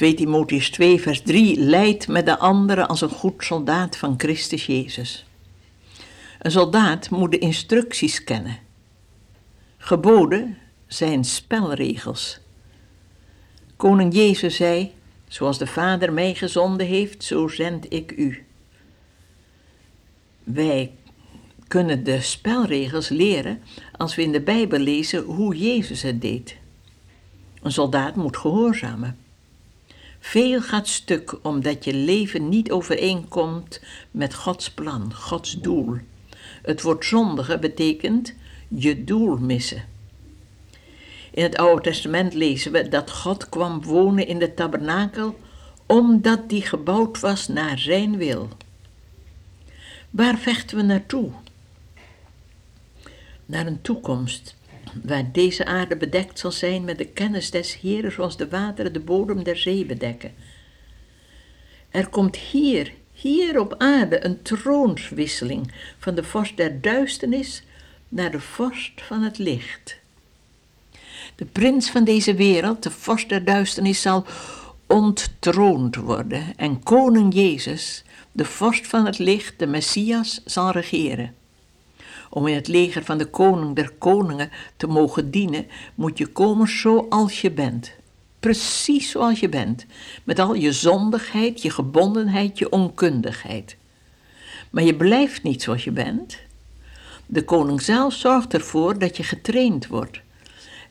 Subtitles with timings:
[0.00, 4.66] 2 Timotheus 2, vers 3, leidt met de anderen als een goed soldaat van Christus
[4.66, 5.26] Jezus.
[6.38, 8.58] Een soldaat moet de instructies kennen.
[9.76, 12.38] Geboden zijn spelregels.
[13.76, 14.92] Koning Jezus zei:
[15.28, 18.44] Zoals de Vader mij gezonden heeft, zo zend ik u.
[20.44, 20.92] Wij
[21.68, 23.62] kunnen de spelregels leren
[23.96, 26.56] als we in de Bijbel lezen hoe Jezus het deed.
[27.62, 29.19] Een soldaat moet gehoorzamen.
[30.20, 33.80] Veel gaat stuk omdat je leven niet overeenkomt
[34.10, 35.96] met Gods plan, Gods doel.
[36.62, 38.34] Het woord zondige betekent
[38.68, 39.84] je doel missen.
[41.30, 45.38] In het Oude Testament lezen we dat God kwam wonen in de tabernakel
[45.86, 48.48] omdat die gebouwd was naar zijn wil.
[50.10, 51.30] Waar vechten we naartoe?
[53.46, 54.56] Naar een toekomst
[55.02, 59.00] waar deze aarde bedekt zal zijn met de kennis des Heeren zoals de wateren de
[59.00, 60.34] bodem der zee bedekken.
[61.90, 67.62] Er komt hier, hier op aarde een troonswisseling van de vorst der duisternis
[68.08, 69.98] naar de vorst van het licht.
[71.34, 74.26] De prins van deze wereld, de vorst der duisternis, zal
[74.86, 81.34] onttroond worden en koning Jezus, de vorst van het licht, de Messias, zal regeren.
[82.30, 86.68] Om in het leger van de koning der koningen te mogen dienen, moet je komen
[86.68, 87.92] zoals je bent.
[88.40, 89.86] Precies zoals je bent,
[90.24, 93.76] met al je zondigheid, je gebondenheid, je onkundigheid.
[94.70, 96.38] Maar je blijft niet zoals je bent.
[97.26, 100.20] De koning zelf zorgt ervoor dat je getraind wordt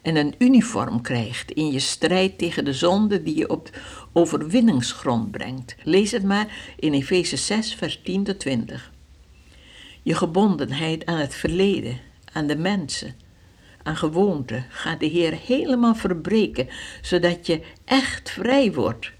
[0.02, 3.70] en een uniform krijgt in je strijd tegen de zonde die je op
[4.14, 5.76] overwinningsgrond brengt.
[5.84, 8.92] Lees het maar in Efeze 6, vers 10 tot 20.
[10.10, 11.98] Je gebondenheid aan het verleden,
[12.34, 13.16] aan de mensen,
[13.84, 16.68] aan gewoonten gaat de Heer helemaal verbreken,
[17.02, 19.12] zodat je echt vrij wordt.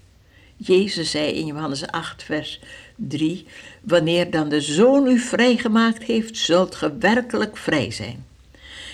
[0.56, 2.60] Jezus zei in Johannes 8, vers
[2.96, 3.46] 3:
[3.80, 8.26] Wanneer dan de Zoon u vrijgemaakt heeft, zult ge werkelijk vrij zijn.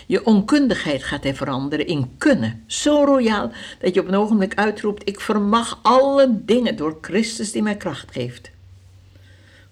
[0.07, 2.65] Je onkundigheid gaat hij veranderen in kunnen.
[2.67, 7.63] Zo royaal dat je op een ogenblik uitroept: Ik vermag alle dingen door Christus die
[7.63, 8.51] mij kracht geeft.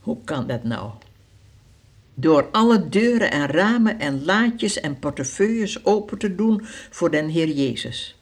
[0.00, 0.90] Hoe kan dat nou?
[2.14, 6.60] Door alle deuren en ramen en laadjes en portefeuilles open te doen
[6.90, 8.16] voor den Heer Jezus.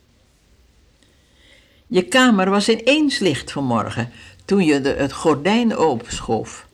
[1.87, 4.11] Je kamer was ineens licht vanmorgen
[4.45, 6.67] toen je de, het gordijn openschoof.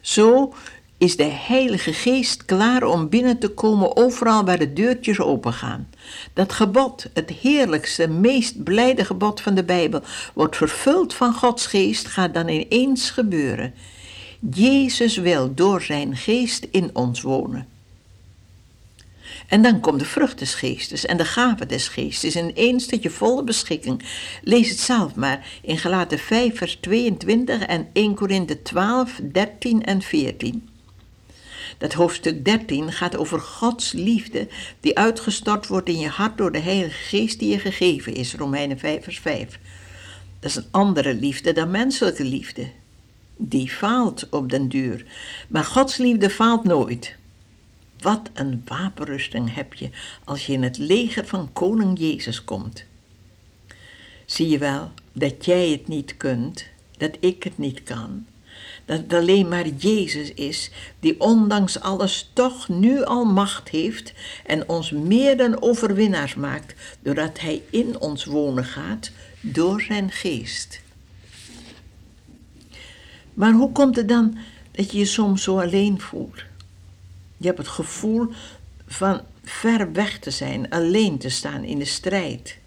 [0.00, 0.54] Zo
[0.98, 5.88] is de Heilige Geest klaar om binnen te komen overal waar de deurtjes opengaan.
[6.32, 10.02] Dat gebod, het heerlijkste, meest blijde gebod van de Bijbel,
[10.34, 13.74] wordt vervuld van Gods Geest, gaat dan ineens gebeuren.
[14.50, 17.68] Jezus wil door zijn geest in ons wonen.
[19.48, 23.10] En dan komt de vrucht des geestes en de gave des geestes in één stukje
[23.10, 24.02] volle beschikking.
[24.42, 30.02] Lees het zelf maar in Galaten 5 vers 22 en 1 Korinthe 12, 13 en
[30.02, 30.68] 14.
[31.78, 34.48] Dat hoofdstuk 13 gaat over Gods liefde
[34.80, 38.78] die uitgestort wordt in je hart door de Heilige Geest die je gegeven is, Romeinen
[38.78, 39.58] 5 vers 5.
[40.40, 42.80] Dat is een andere liefde dan menselijke liefde.
[43.44, 45.04] Die faalt op den duur,
[45.48, 47.16] maar Gods liefde faalt nooit.
[47.98, 49.90] Wat een wapenrusting heb je
[50.24, 52.84] als je in het leger van koning Jezus komt.
[54.26, 56.66] Zie je wel dat jij het niet kunt,
[56.96, 58.26] dat ik het niet kan,
[58.84, 60.70] dat het alleen maar Jezus is
[61.00, 64.12] die ondanks alles toch nu al macht heeft
[64.46, 69.10] en ons meer dan overwinnaars maakt, doordat Hij in ons wonen gaat
[69.40, 70.80] door zijn geest.
[73.34, 74.36] Maar hoe komt het dan
[74.70, 76.42] dat je je soms zo alleen voelt?
[77.36, 78.28] Je hebt het gevoel
[78.86, 82.58] van ver weg te zijn, alleen te staan in de strijd.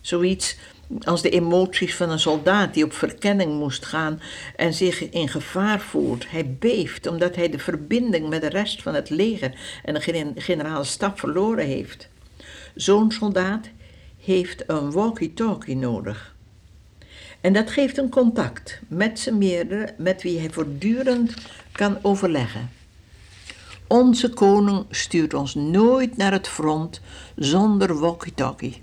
[0.00, 0.56] Zoiets
[1.00, 4.20] als de emoties van een soldaat die op verkenning moest gaan
[4.56, 6.30] en zich in gevaar voelt.
[6.30, 10.84] Hij beeft omdat hij de verbinding met de rest van het leger en de generale
[10.84, 12.08] staf verloren heeft.
[12.74, 13.68] Zo'n soldaat
[14.20, 16.33] heeft een walkie-talkie nodig.
[17.44, 21.34] En dat geeft een contact met zijn meerdere, met wie hij voortdurend
[21.72, 22.70] kan overleggen.
[23.86, 27.00] Onze koning stuurt ons nooit naar het front
[27.36, 28.82] zonder walkie-talkie.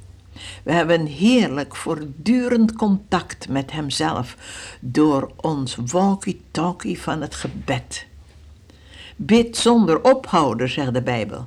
[0.63, 4.38] We hebben heerlijk voortdurend contact met Hemzelf
[4.80, 8.06] door ons walkie-talkie van het gebed.
[9.16, 11.44] Bid zonder ophouden, zegt de Bijbel.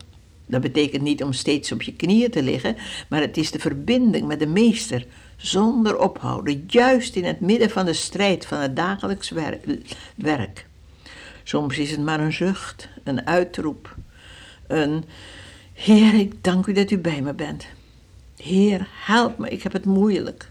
[0.47, 2.77] Dat betekent niet om steeds op je knieën te liggen,
[3.09, 7.85] maar het is de verbinding met de Meester zonder ophouden, juist in het midden van
[7.85, 9.33] de strijd van het dagelijks
[10.15, 10.67] werk.
[11.43, 13.95] Soms is het maar een zucht, een uitroep,
[14.67, 15.05] een
[15.75, 17.67] Heer, ik dank u dat u bij me bent.
[18.37, 20.51] Heer, help me, ik heb het moeilijk.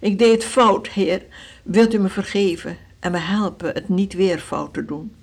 [0.00, 1.22] Ik deed het fout, Heer.
[1.62, 5.14] Wilt u me vergeven en me helpen het niet weer fout te doen?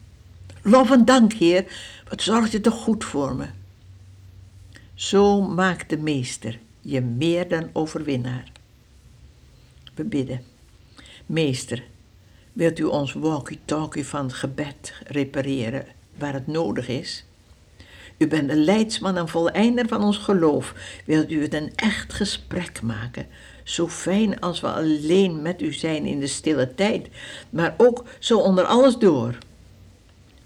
[0.62, 1.66] Lof en dank, Heer.
[2.10, 3.46] Wat zorgt u toch goed voor me?
[4.94, 8.52] Zo maakt de Meester je meer dan overwinnaar.
[9.96, 10.44] We bidden.
[11.26, 11.84] Meester,
[12.54, 15.86] wilt u ons walkie-talkie van het gebed repareren
[16.18, 17.26] waar het nodig is?
[18.18, 20.74] U bent de leidsman en voleinder van ons geloof.
[21.06, 23.28] Wilt u het een echt gesprek maken?
[23.64, 27.08] Zo fijn als we alleen met u zijn in de stille tijd,
[27.50, 29.38] maar ook zo onder alles door.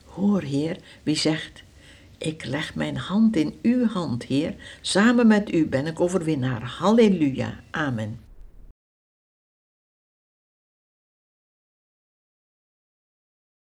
[0.06, 1.63] Hoor, Heer, wie zegt:
[2.24, 4.56] Ik leg mijn hand in uw hand, Heer.
[4.81, 6.62] Samen met u ben ik overwinnaar.
[6.62, 7.60] Halleluja.
[7.72, 8.23] Amen.